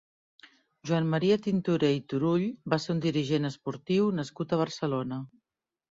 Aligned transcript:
Joan 0.89 1.09
Maria 1.11 1.37
Tintoré 1.47 1.91
i 1.97 2.01
Turull 2.13 2.47
va 2.75 2.81
ser 2.87 2.95
un 2.97 3.03
dirigent 3.07 3.47
esportiu 3.53 4.09
nascut 4.21 4.55
a 4.55 4.61
Barcelona. 4.63 5.25